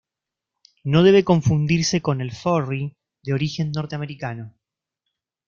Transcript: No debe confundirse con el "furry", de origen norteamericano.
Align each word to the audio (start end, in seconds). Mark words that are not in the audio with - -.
No 0.83 1.03
debe 1.03 1.23
confundirse 1.23 2.01
con 2.01 2.21
el 2.21 2.31
"furry", 2.31 2.95
de 3.21 3.33
origen 3.33 3.71
norteamericano. 3.71 4.55